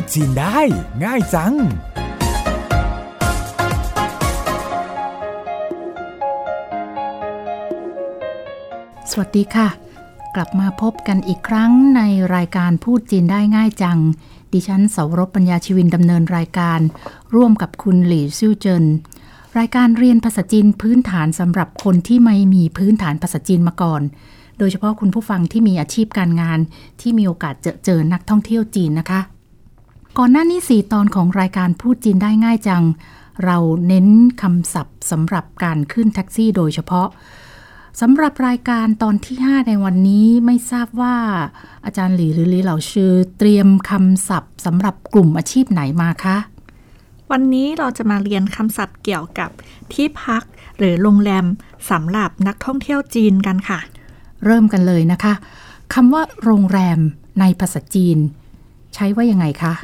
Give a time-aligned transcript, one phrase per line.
[0.00, 0.58] ดจีนได้
[1.04, 1.54] ง่ายจัง
[9.10, 9.68] สวัสดีค่ะ
[10.34, 12.02] กลับมาพบกันอีกครั้งใน
[12.34, 13.98] รายการพูดจีนได้ง่ายจัง
[14.52, 16.80] ดิฉันเสารบปัญญาชีวินดำเนินรายการ
[17.34, 18.84] ร่วมกับคุณหลี่ซิ่วเจิน
[19.58, 24.02] รายการเรียนภาษาจีนพื้นฐานสำหรับคนที่ไม่มีพื้นฐานภาษาจีนมาก่อน
[24.58, 26.58] โดยเฉพาะคุณผู้ฟังที่มีอาชีพการงาน
[27.00, 29.20] ที่มีโอกาสเจอเจอนักท่องเที่ยวจีนนะคะ
[30.20, 32.84] ก่อนหน้านี้สี่ตอนของรายการพูดจีนได้ง่ายจัง
[33.44, 34.08] เราเน้น
[34.42, 37.08] คำศัพท์สำหรับการขึ้นแท็กซี่โดยเฉพาะ
[38.00, 41.16] สำหรับรายการตอนที่ 5 ในวันนี้ไม่ทราบว่า
[41.84, 46.36] อาจารย์หลีหรือหลีเหล่าชื่อ เตรียมคำศัพท์สำหรับกลุ่มอาชีพไหนมาคะ
[47.30, 49.50] วันนี้เราจะมาเรียนคำศัพท์เกี่ยวกับ
[49.92, 50.42] ที่พัก
[50.78, 51.44] หรือโรงแรม
[51.90, 53.80] สำหรับนักท่องเที่ยวจีนกันค่ะ
[54.44, 55.34] เริ่มกันเลยนะคะ
[55.94, 56.98] คำว่า โรงแรม
[57.40, 58.18] ในภาษาจีน
[58.94, 59.74] ใช้ว่ายังไงคะ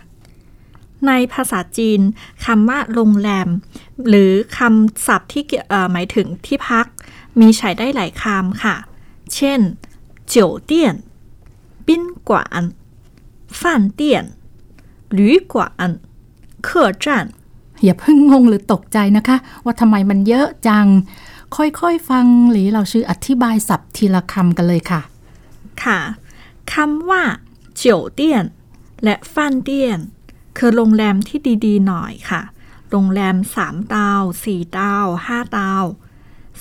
[1.07, 1.99] ในภาษาจีน
[2.45, 3.47] คำว่าโรงแรม
[4.07, 6.85] หรือคำศัพท์ที่เอ่อหมายถึงที่พัก
[7.39, 8.75] มีใช้ได้หลายคำค่ะ
[9.33, 9.59] เช่น
[10.33, 10.35] 酒
[10.69, 10.71] 店
[11.87, 11.89] 宾
[12.29, 12.31] 馆
[13.59, 13.61] 饭
[13.99, 14.01] 店
[15.17, 15.19] 旅
[15.53, 15.55] 馆
[16.67, 16.69] 客
[17.03, 17.05] 栈
[17.83, 20.87] อย่าเพิ่งงงหรือตกใจนะคะ ว่าทำไมมันเยอะจัง
[21.55, 25.01] ค่อยๆฟังหลีเราชื่ออธิบายศัพท์ทีละคำกันเลยค่ะ
[25.83, 25.99] ค่ะ
[26.73, 27.23] คำว่า
[27.75, 28.45] เจียวเตี้ยน
[29.03, 29.99] และฟันเตี้ยน
[30.56, 32.42] คือโรงแรมที่ดีๆ หน่อยค่ะ
[32.90, 35.84] โรงแรมสามดาวสี่ดาวห้าดาว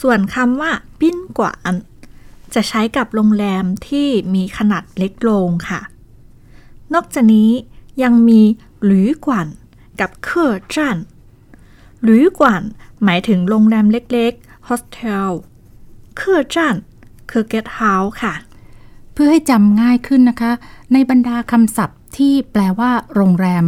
[0.02, 1.74] ส่วนคำว่าปิ้นกวาน
[2.54, 5.82] จะใช้กับโรงแรมที่มีขนาดเล็กลงค่ะ
[6.94, 7.52] นอกจากนี้
[8.04, 8.42] ยังมี
[8.84, 9.48] 旅馆
[10.00, 10.98] กับ 客栈
[12.04, 12.62] 旅馆
[13.04, 15.32] หมายถึงโรงแรมเล็กๆโฮสเทล
[16.18, 16.76] เคอจัน
[17.32, 18.34] คือเกสต์เฮาส์ค่ะ
[19.14, 20.52] เพื่อให้จำง่ายขึ้นนะคะ
[20.94, 23.66] ในบรรดาคำศัพท์ ที่แปลว่า โรงแรม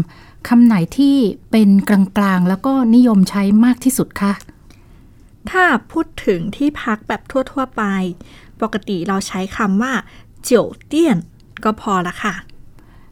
[0.47, 1.16] คำไหนที่
[1.52, 4.33] เป็นกลางๆ แล้วก็นิยมใช้มากที่สุดคะ
[5.49, 7.21] ถ้าพูดถึงที่พักแบบ
[7.52, 7.83] ทั่วๆไป
[8.61, 9.93] ปกติเราใช้คำว่า
[10.43, 11.17] เจียวเตี้ยน
[11.64, 12.33] ก็พอละค่ะ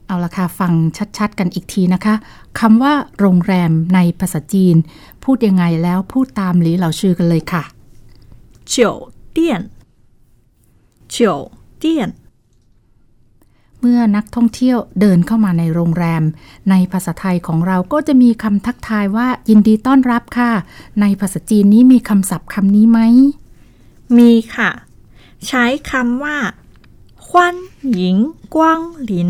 [0.06, 0.74] เอาละค่ะ ฟัง
[1.18, 2.16] ชัดๆ กันอีกทีนะคะ
[2.60, 4.76] คำว่า โรงแรมในภาษาจีน
[5.24, 7.64] พูดยังไงแล้วพูดตามหลีเหล่าชื่อกันเลยค่ะ
[8.68, 8.96] เจียว
[9.32, 9.62] เตี้ยน
[11.10, 11.40] เจียว
[11.80, 12.10] เตี้ยน
[13.82, 16.24] เมื่อนักท่องเที่ยวเดินเข้ามาในโรงแรม
[16.70, 20.52] ในภาษาไทยของเราก็จะมีคำทักทายว่ายินดีต้อนรับค่ะ
[21.02, 23.00] ในภาษาจีนนี้มีคำศัพท์คำนี้ไหม
[24.18, 24.70] มีค่ะ
[25.48, 26.38] ใช้คำว่า
[27.28, 27.56] ควัน
[27.94, 28.18] หญิง
[28.56, 29.30] กว้างหลิน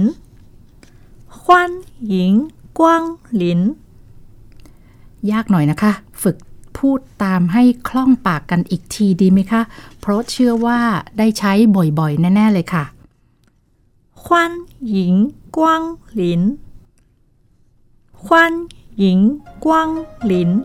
[1.44, 1.72] ควัน
[2.08, 2.34] หญิง
[2.80, 3.04] กว้าง
[3.36, 3.62] หลิน
[5.32, 5.92] ยากหน่อยนะคะ
[6.22, 6.38] ฝึก
[6.78, 9.62] พูดตามให้คล่องปากกันอีกทีดีไหมคะ
[10.00, 10.80] เพราะเชื่อว่า
[11.18, 12.86] ได้ใช้บ่อยๆ แน่ ๆ เลยค่ะ
[14.24, 14.52] 欢
[14.82, 16.60] 迎光临。
[18.14, 20.64] 欢迎光临。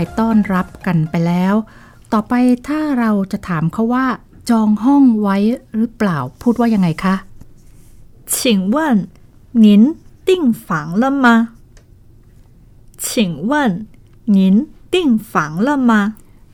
[0.18, 1.54] ต้อนรับกันไปแล้ว
[2.12, 2.34] ต่อไป
[2.68, 4.06] ถ้าเราจะถามเขาว่า
[4.50, 5.36] จองห้องไว้
[5.76, 7.14] หรือเปล่า พูดว่ายังไงคะ
[8.34, 8.36] 请
[8.74, 8.76] 问
[9.64, 9.66] 您
[10.28, 10.30] 订
[10.66, 10.68] 房
[11.02, 11.26] 了吗？
[13.06, 13.08] 请
[13.50, 13.52] 问
[14.36, 14.36] 您
[14.92, 14.96] 订
[15.30, 15.32] 房
[15.66, 15.92] 了吗？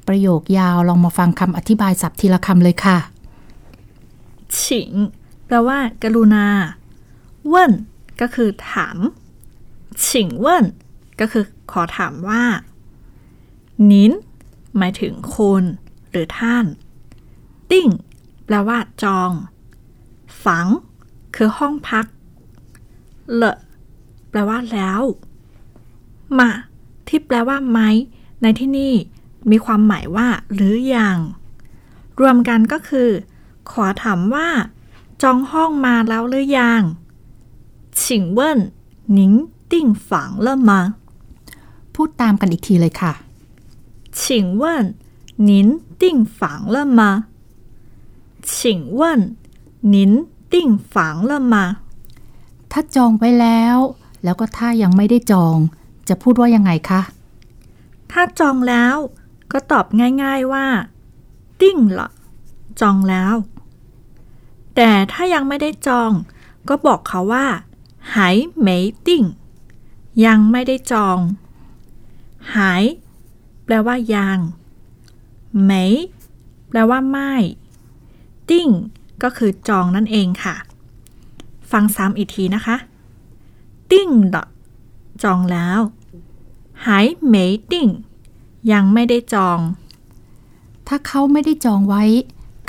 [0.09, 2.99] ประโยคยาวลองมาฟังคำอธิบายศัพท์ทีละคำเลยค่ะ
[4.59, 4.61] 请
[5.47, 6.47] แปลว่า กรุณา
[7.49, 7.73] เว่น
[8.21, 8.97] ก็คือถาม
[10.05, 10.07] 请
[10.45, 10.47] 问
[11.21, 12.43] ก็คือขอถามว่า
[13.91, 14.13] นิน
[14.77, 15.63] หมายถึงคุณ
[16.11, 16.65] หรือท่าน
[17.71, 17.89] ติ้ง
[18.45, 19.31] แปลว่า จอง
[20.45, 20.67] ฝัง
[21.37, 22.07] คือห้องพัก
[23.35, 23.59] เลอะ
[24.31, 25.03] แปลว่าแล้ว
[26.39, 26.51] มา
[27.09, 27.79] ที่แปลว่าไหม
[28.43, 28.95] ในที่นี่
[29.51, 31.19] มีความหมายว่า หรือยัง
[32.21, 33.09] รวมกันก็คือ
[33.71, 34.49] ขอถามว่า
[35.23, 36.83] จองห้องมาแล้วหรือยัง
[38.01, 38.03] 请
[38.39, 38.41] 问
[39.17, 39.19] 您
[39.71, 39.73] 订
[40.07, 40.09] 房
[40.47, 40.71] 了吗
[41.95, 43.13] พูดตามกันอีกทีเลยค่ะ
[44.21, 44.95] 请问
[45.37, 46.39] 您订房
[46.75, 47.01] 了吗
[48.43, 49.01] 请问
[49.81, 51.55] 您订房了吗
[52.71, 53.77] ถ้าจองไว้แล้ว
[54.25, 55.57] แล้วก็ถ้ายังไม่ได้จอง
[56.09, 57.01] จะพูดว่ายังไงคะ
[58.13, 58.97] ถ้าจองแล้ว
[59.53, 59.87] ก็ตอบ
[60.23, 60.67] ง่ายๆว่า
[61.61, 62.09] ติ้งละ
[62.81, 63.35] จองแล้ว
[64.77, 66.13] แต่ถ้ายังไม่ได้จอง
[66.69, 67.47] ก็บอกเขาว่า
[68.15, 68.77] หายไม่
[69.07, 69.25] ติ้ง
[70.27, 71.19] ยังไม่ได้จอง
[72.57, 72.83] หาย
[73.67, 74.39] แปลว่ายัง
[75.63, 75.93] เหมย
[76.69, 77.33] แปลว่าไม่
[78.51, 78.69] ติ้ง
[79.23, 80.57] ก็คือจองนั่นเองค่ะ
[81.71, 82.77] ฟังซ้ำอีกทีนะคะ
[83.91, 84.37] ติ้งด
[85.23, 85.81] จองแล้ว
[86.87, 87.89] หายเหมยติ้ง
[88.73, 89.59] ยังไม่ได้จอง
[90.87, 92.05] ถ้าเขาไม่ได้จองไว้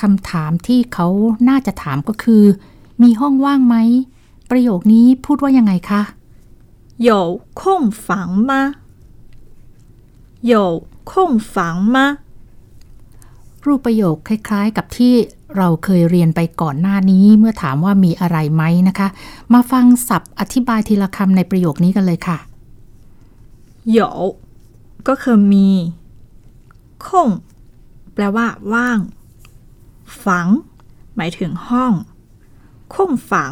[0.01, 1.07] คำถามที่เขา
[1.49, 2.43] น่าจะถามก็คือ
[3.01, 3.75] มีห้องว่างไหม
[4.49, 6.01] ประโยคนี้พูดว่ายังไงคะ
[7.07, 7.09] 有
[7.59, 7.61] 空
[8.05, 8.07] 房
[8.49, 8.51] 吗
[10.51, 10.53] 有
[11.09, 11.11] 空
[11.53, 11.55] 房
[11.95, 11.97] 吗
[13.65, 15.13] รูปประโยคคล้ายๆ กับที่
[15.57, 19.07] เราเคยเรียนไปก่อนหน้านี้เมื่อถามว่ามีอะไรไหมนะคะ
[19.53, 22.37] มาฟังศัพท์อธิบายทีละคำในประโยคนี้กันเลยค่ะ
[23.97, 23.99] 有
[25.07, 25.69] ก็คือมี
[27.05, 27.07] 空
[28.13, 28.99] แปลว่า ว่าง
[30.25, 30.47] ฝัง
[31.15, 31.93] หมายถึงห้อง
[32.93, 32.95] 空
[33.31, 33.51] ฝัง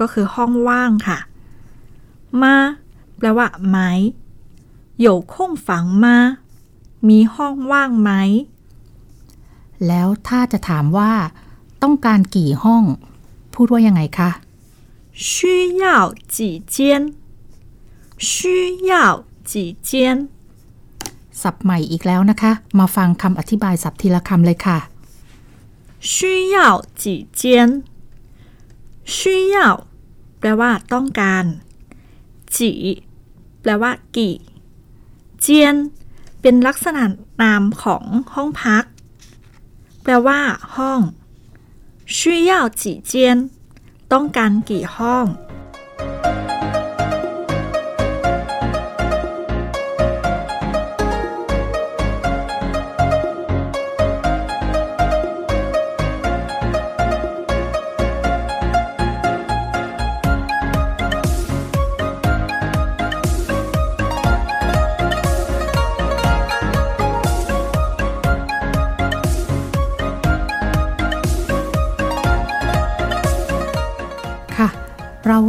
[0.00, 1.18] ก็คือห้องว่างค่ะ
[2.42, 2.54] มา
[3.18, 3.78] แปลว่าไหม
[5.04, 5.68] 有空房
[6.04, 6.06] 吗
[7.08, 8.10] มีห้องว่างไหม
[9.86, 11.12] แล้วถ้าจะถามว่า
[11.82, 12.84] ต้องการกี่ห้อง
[13.54, 14.30] พูดว่ายังไงคะ
[15.26, 15.28] 需
[15.82, 15.84] 要
[16.34, 16.36] 几
[16.74, 16.76] 间
[18.28, 18.28] 需
[18.90, 18.92] 要
[19.50, 19.52] 几
[19.88, 19.90] 间
[21.42, 24.78] ศัพท์ใหม่อีกแล้วนะคะ มาฟังคำอธิบายศัพท์ทีละคำเลยค่ะ
[26.12, 26.14] 需
[26.54, 26.56] 要
[27.02, 27.02] 几
[27.40, 27.42] 间
[29.16, 29.16] 需
[29.54, 29.56] 要
[30.38, 31.44] แปลว่า ต้องการ
[32.56, 32.70] จี
[33.60, 34.34] แปลว่า กี่
[35.40, 35.76] เจียน
[36.40, 37.02] เป็นลักษณะ
[37.42, 38.04] นามของ
[38.34, 38.84] ห้องพัก
[40.02, 40.40] แปลว่า
[40.76, 41.00] ห้อง
[42.16, 42.18] 需
[42.50, 43.12] 要几间
[44.12, 45.26] ต้องการกี่ห้อง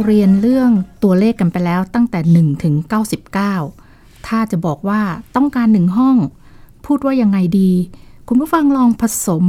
[0.06, 0.70] เรียนเรื่อง
[1.02, 2.74] ตัวเลขกันไปแล้วตั้งแต่ 1 ถึง
[3.52, 5.00] 99 ถ้าจะบอกว่า
[5.36, 6.16] ต้องการหนึ่งห้อง
[6.84, 7.72] พูดว่ายังไงดี
[8.28, 9.46] คุณผู้ฟังลองผสม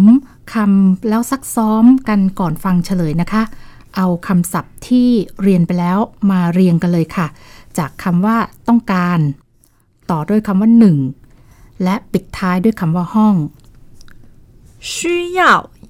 [0.53, 3.44] คำแล้วซักซ้อมกันก่อนฟังเฉลยนะคะ
[3.95, 5.09] เอาคำศัพท์ที่
[5.41, 5.97] เรียนไปแล้ว
[6.31, 7.27] มาเรียงกันเลยค่ะ
[7.77, 9.19] จากคำว่าต้องการ
[10.11, 10.97] ต่อด้วยคำว่าหนึ่ง
[11.83, 13.35] และปิดท้ายด้วยคำว่าห้อง
[14.94, 14.95] 需
[15.39, 15.41] 要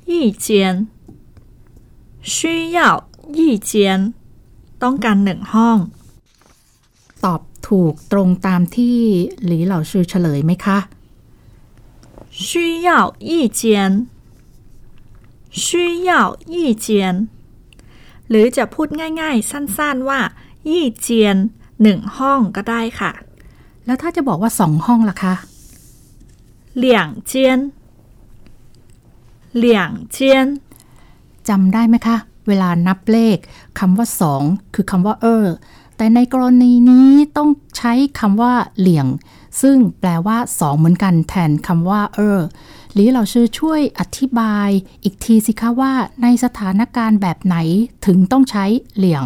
[0.10, 0.12] 一
[0.46, 0.48] 间
[2.34, 2.38] 需
[2.78, 2.80] 要
[3.38, 3.40] 一
[3.70, 3.72] 间
[4.84, 5.78] ต้องการหนึ่งห้อง
[7.26, 8.98] ตอบถูกตรงตามที่
[9.46, 10.78] หลีเหล่าชื่อเฉลยไหมคะ
[12.46, 12.48] 需
[12.88, 12.90] 要
[13.30, 13.62] 一间
[15.64, 15.68] 需
[16.10, 16.12] 要
[16.54, 16.56] 一
[16.86, 16.88] 间
[18.30, 18.88] หรือจะพูด
[19.22, 20.20] ง่ายๆ สั้นๆว่า
[20.70, 21.38] ยี่เจียน
[21.82, 23.12] หนึ่งห้องก็ได้ค่ะ
[23.86, 25.34] แล้วถ้าจะบอกว่าสองห้องล่ะคะ
[26.84, 26.86] 两
[27.32, 27.34] 间
[29.64, 29.66] 两
[30.16, 30.18] 间
[31.50, 33.37] จำได้ไหมคะ เวลานับเลข
[33.79, 34.43] คำว่าสอง
[34.75, 35.47] คือคำว่าเออ
[35.97, 39.07] แต่ในกรณีนี้ต้องใช้คำว่าเหลี่ยง
[39.63, 42.39] ซึ่งแปลว่าสองเหมือนกันแทนคำว่าเออ
[42.93, 44.69] หรือเราชื่อช่วยอธิบาย
[45.05, 45.93] อีกทีสิคะว่า
[46.23, 47.57] ในสถานการณ์แบบไหน
[48.07, 48.65] ถึงต้องใช้
[48.97, 49.25] เหลี่ยง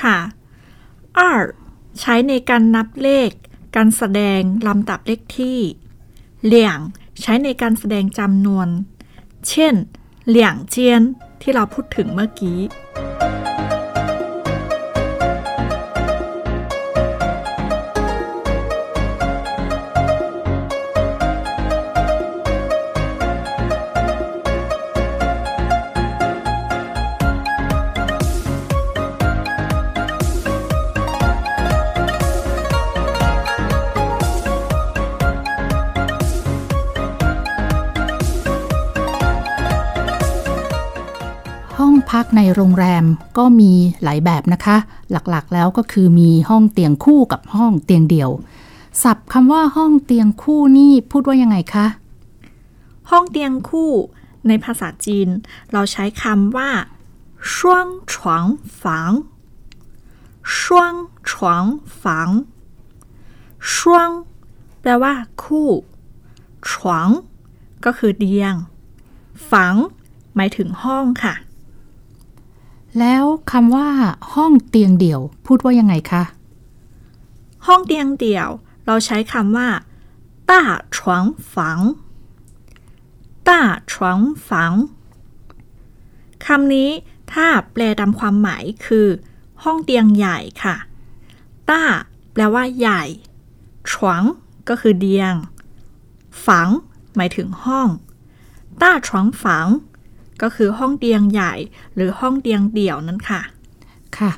[0.00, 0.18] ค่ะ
[1.18, 1.20] 二
[2.00, 3.30] ใช้ในการนับเลข
[3.76, 5.58] การแสดงลำดับเลขที่
[6.44, 6.78] เหลี่ยง
[7.20, 8.68] ใช้ในการแสดงจำนวน
[9.48, 9.74] เช่น
[10.28, 11.02] เหลี่ยงเจียน
[11.42, 12.58] ที่เราพูดถึงเมื่อกี้
[42.42, 43.04] ในโรงแรม
[43.38, 43.72] ก็มี
[44.02, 44.76] หลายแบบนะคะ
[45.10, 48.30] หลักๆแล้วก็คือมีห้องเตียงคู่กับห้องเตียงเดี่ยว
[49.02, 51.86] สับคำว่าห้องเตียงคู่นี่พูดว่ายังไงคะ
[53.10, 53.90] ห้องเตียงคู่
[54.48, 55.28] ในภาษาจีน
[55.72, 56.70] เราใช้คำว่า
[57.54, 58.44] ช่วงฉวง
[58.82, 59.10] ฝัง
[60.58, 60.92] ช่วง
[61.30, 61.64] ฉวง
[62.02, 62.28] ฝัง
[63.74, 64.10] ช่ง
[64.80, 65.68] แปลว่าคู่
[66.68, 67.08] ฉวง
[67.84, 68.54] ก็คือเตียง
[69.50, 69.74] ฝัง
[70.34, 71.34] หมายถึงห้องค่ะ
[72.98, 73.88] แล้วคำว่า
[74.34, 76.22] ห้องเตียงเดี่ยว พูดว่ายังไงคะ
[77.66, 78.48] ห้องเตียงเดี่ยว
[78.86, 79.68] เราใช้คำว่า
[80.50, 80.60] ต้า
[80.96, 81.80] ฉวงฝัง
[83.48, 83.60] ต้า
[83.92, 84.18] ฉวง
[84.48, 84.72] ฝัง
[86.46, 86.90] คำนี้
[87.32, 89.06] ถ้าแปลตามความหมายคือ
[89.62, 90.76] ห้องเตียงใหญ่ค่ะ
[91.70, 91.82] ต้า
[92.32, 93.02] แปลว่าใหญ่
[93.90, 94.22] ชวง
[94.68, 95.34] ก็คือเตียง
[96.46, 96.68] ฝัง
[97.16, 97.88] หมายถึงห้อง
[98.82, 99.66] ต้าชวงฝัง
[100.41, 101.53] ก็คือห้องเตียงใหญ่
[101.95, 103.41] หรือห้องเตียงเดี่ยวนั่นค่ะ
[104.17, 104.31] ค่ะ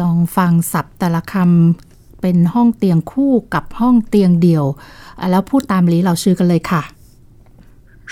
[0.00, 4.64] ลองฟังศัพท์แต่ละคำเป็นห้องเตียงคู่กับห้องเตียงเดี่ยว
[5.18, 6.82] อ่ะแล้วพูดตามหลีเหล่าชื่อกันเลยค่ะ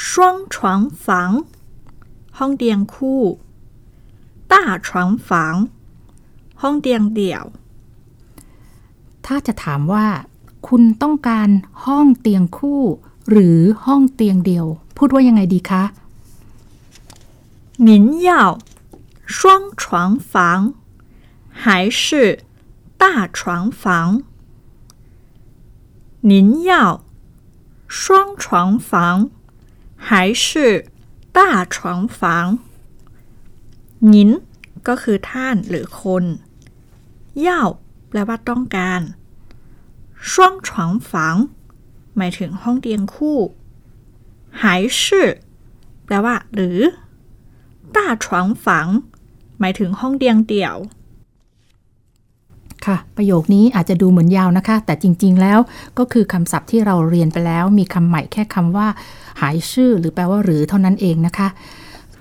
[0.06, 0.08] 双
[0.54, 0.56] 床
[1.04, 1.06] 房
[2.38, 3.20] ห้องเตียงคู่
[4.52, 4.54] 大
[4.86, 4.88] 床
[5.28, 5.30] 房
[6.62, 7.44] ห้องเตียงเดี่ยว
[9.26, 10.06] ถ้าจะถามว่า
[10.68, 11.48] คุณต้องการ
[11.84, 12.82] ห้องเตียงคู่
[13.30, 15.82] หรือห้องเตียงเดียว พูดว่ายังไงดีคะ
[17.88, 18.58] 您要
[19.24, 19.36] 双
[19.76, 20.74] 床房
[21.48, 22.40] 还是
[22.96, 24.22] 大床房？
[26.20, 27.04] 您要
[27.86, 29.30] 双床房
[29.96, 30.86] 还是
[31.32, 32.58] 大床房？
[33.98, 34.42] 您
[34.88, 36.24] ก็คือท่านหรือคน
[37.40, 37.62] เย่า
[38.08, 39.00] แปลว่าต้องการ
[40.30, 40.32] 双
[40.66, 40.68] 床
[41.10, 41.12] 房
[42.16, 43.38] หมายถึงห้องเตียงคู่
[44.60, 44.62] 还
[44.98, 45.00] 是
[46.04, 46.78] แปลว่า หรือ
[47.96, 48.24] 大床
[48.64, 48.66] 房
[49.60, 50.76] หมายถึงห้องเตียงเดี่ยว
[52.86, 55.58] ค่ะ ประโยคนี้อาจจะดูเหมือนยาวนะคะ แต่จริงๆแล้ว
[55.98, 58.88] ก็คือคำศัพท์ที่เราเรียนไปแล้ว มีคำใหม่แค่คำว่า
[59.40, 61.48] หายชื่อ หรือแปลว่าหรือเท่านั้นเองนะคะ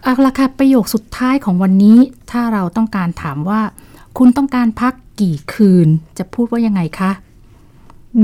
[0.04, 1.98] เอาละค่ะประโยคสุดท้ายของวันนี้
[2.32, 3.62] ถ้าเราต้องการถามว่า
[4.18, 5.88] คุณต้องการพักกี่คืน
[6.18, 7.12] จะพูดว่ายังไงคะ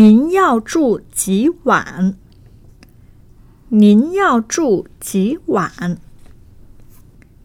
[0.01, 0.03] 您
[0.37, 0.39] 要
[0.71, 0.73] 住
[1.19, 1.23] 几
[1.67, 2.15] 晚？
[3.83, 4.21] 您要
[4.53, 4.55] 住
[5.07, 5.09] 几
[5.55, 5.61] 晚？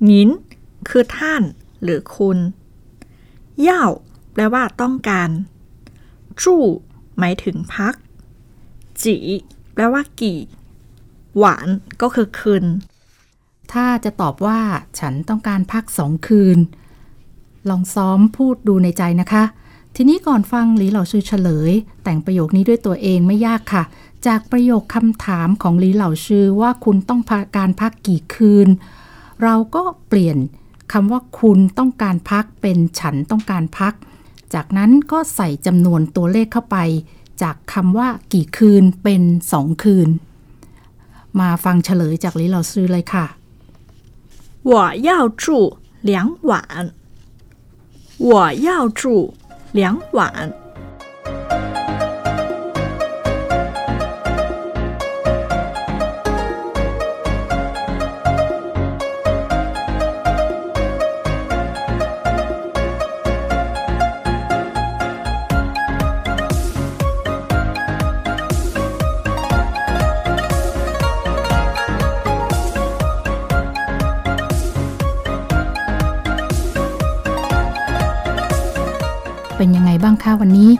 [0.10, 0.12] 您
[0.90, 1.42] คือท่าน
[1.84, 2.38] หรือคุณ
[3.62, 3.86] เย่า
[4.34, 5.30] แปลว่าต้องการ
[6.42, 6.64] จู้
[7.18, 7.96] หมายถึงพัก
[9.02, 9.18] จี
[9.74, 10.40] แปลว่ากี่
[11.38, 11.68] หวาน
[12.02, 12.66] ก็คือคืน
[13.72, 14.60] ถ้าจะตอบว่า
[15.00, 16.58] ฉันต้องการพักสองคืน
[17.70, 19.44] ลองซ้อมพูดดูในใจนะคะ
[19.96, 21.72] ทีนี้ก่อนฟังหลีเหล่าชื่อเฉลย
[22.04, 23.84] แต่งประโยคนี้ด้วยตัวเองไม่ยากค่ะ
[24.28, 27.22] จากประโยคคำถามของหลีเหล่าชื่อว่าคุณต้อง
[27.58, 28.68] การพักกี่คืน
[29.43, 30.39] เราก็เปลี่ยน
[30.93, 33.95] คำว่าคุณต้องการพักเป็นฉันต้องการพัก
[34.55, 36.77] จากนั้นก็ใส่จำนวนตัวเลขเข้าไป
[37.43, 40.09] จากคำว่ากี่คืนเป็นสองคืน
[41.41, 43.27] มาฟังเฉลยจากหลีเหล่าชื่อเลยค่ะ
[44.63, 45.11] 我要
[45.43, 46.93] 住两晚。
[48.19, 49.33] 我要住
[49.73, 50.53] 两晚。
[80.25, 80.71] ยังไงบ้างคะวันนี้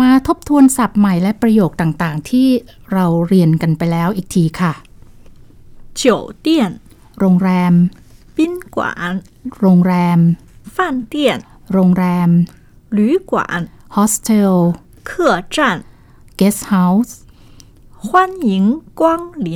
[0.00, 2.48] มาทบทวนศัพท์ใหม่และประโยคต่างๆ ที่
[2.92, 4.72] เราเรียนกันไปแล้วอีกทีค่ะ
[6.00, 6.02] 酒
[6.44, 6.46] 店、
[7.18, 7.74] โรงแรม
[8.36, 8.38] 宾
[8.74, 8.78] 馆、
[9.60, 10.18] โรงแรม
[10.74, 10.76] 饭
[11.12, 11.14] 店、
[11.72, 12.30] โรงแรม
[12.96, 12.98] 旅
[13.30, 13.32] 馆、
[13.92, 14.54] โฮสเทล
[15.08, 15.10] 客
[15.54, 15.78] 栈，
[16.36, 17.16] เกสต์เฮาส์
[18.06, 18.08] 欢
[18.48, 18.52] 迎
[19.00, 19.02] 光
[19.46, 19.48] 临。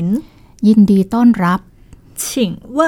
[0.67, 1.61] ยินดีต้อนรับ
[2.23, 2.25] 请
[2.77, 2.79] 问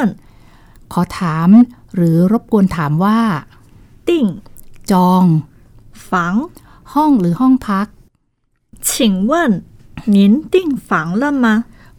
[0.93, 1.49] ขอถาม
[1.95, 3.21] หรือรบกวนถามว่า
[4.09, 4.11] 订
[4.93, 5.25] จอง
[6.13, 6.51] 房？
[6.95, 7.87] ห้องหรือห้องพัก
[8.89, 9.33] 请问
[10.15, 10.19] 您
[10.53, 10.55] 订
[10.89, 10.89] 房
[11.21, 11.47] 了吗？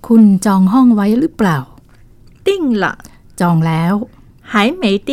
[0.08, 1.58] คุณจองห้องไว้หรือเปล่า
[2.46, 2.48] 订
[2.82, 2.86] 了，
[3.40, 3.94] จองแล้ว
[4.52, 5.12] 还没订。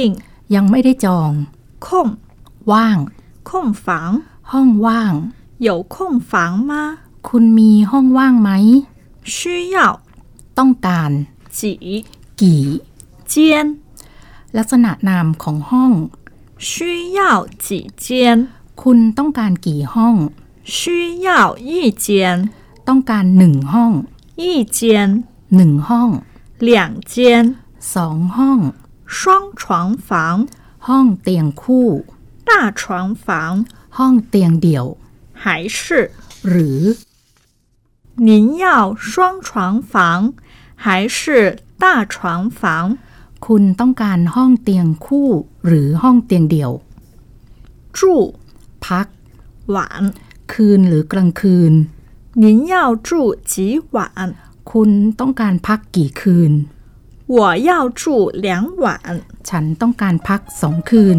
[0.55, 1.31] ยังไม่ได้จอง
[1.85, 1.87] 空
[2.73, 2.99] ว่าง
[3.49, 3.51] 空
[3.85, 3.87] 房
[4.51, 5.15] ห้องว่าง
[5.67, 5.97] 有空
[6.31, 6.33] 房
[6.71, 6.73] 吗？
[7.29, 8.51] คุณมีห้องว่างไหม
[9.35, 9.37] 需
[9.75, 9.77] 要
[10.59, 11.11] ต้องการ
[11.59, 11.61] 几
[12.41, 12.65] กี่
[13.33, 13.35] 间？
[14.57, 15.93] ลักษณะนามของห้อง
[16.69, 16.71] 需
[17.19, 17.21] 要
[17.65, 17.67] 几
[18.05, 18.07] 间？
[18.83, 20.17] คุณต้องการกี่ห้อง
[20.77, 20.79] 需
[21.27, 21.29] 要
[21.69, 21.71] 一
[22.05, 22.07] 间，
[22.89, 23.93] ต้องการหนึ่งห้อง
[24.41, 24.43] 一
[24.79, 24.81] 间，
[25.57, 26.11] หนึ่งห้อง
[26.69, 26.69] 两
[27.13, 27.17] 间，
[27.95, 28.61] สองห้อง
[29.17, 29.19] 双
[29.61, 29.63] 床
[30.09, 30.11] 房、
[30.89, 31.89] ห้องเตียงคู่
[32.49, 32.51] 大
[32.81, 32.83] 床
[33.25, 33.29] 房，
[33.99, 34.87] ห้องเตียงเดี่ยว
[35.43, 35.45] 还
[35.77, 35.79] 是
[36.49, 36.83] หรือ
[38.29, 38.67] 您要
[39.09, 39.49] 双床
[39.93, 39.93] 房
[40.85, 40.87] 还
[41.17, 41.19] 是
[41.83, 42.17] 大床
[42.61, 42.61] 房？
[43.47, 45.29] คุณต้องการห้องเตียงคู่
[45.67, 46.71] หรือห้องเตียงเดี่ยว
[47.99, 48.01] 住
[48.87, 49.07] พัก
[49.75, 50.05] 晚，
[50.53, 51.73] คืนหรือกลางคืน
[52.43, 52.75] 您要
[53.09, 53.11] 住
[53.53, 53.55] 几
[53.95, 54.01] 晚？
[54.71, 56.53] คุณต้องการพักกี่คืน
[57.37, 57.39] 我
[57.69, 58.03] 要住
[58.45, 58.47] 两
[58.83, 58.87] 晚。
[59.49, 61.19] ฉันต้องการพักสองคืน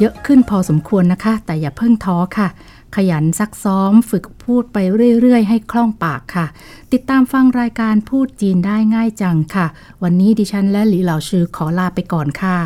[0.00, 2.48] เยอะขึ้นพอสมควรนะคะ แต่อย่าเพิ่งท้อค่ะ
[2.96, 4.76] ขยันซักซ้อมฝึกพูดไป
[5.20, 6.46] เรื่อย ๆ ให้คล่องปากค่ะ
[6.92, 9.66] ติดตามฟังรายการพูดจีนได้ง่ายจังค่ะ
[10.02, 12.58] วันนี้ดิฉันและหลีเหล่าชื่อขอลาไปก่อนค่ะ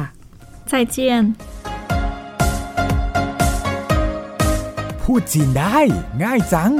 [0.70, 0.96] 再见。
[5.02, 5.78] พูดจีนได้
[6.22, 6.72] ง่ายจัง